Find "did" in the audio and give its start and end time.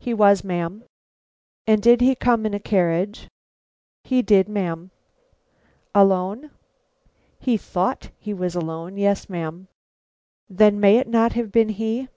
1.80-2.00, 4.22-4.48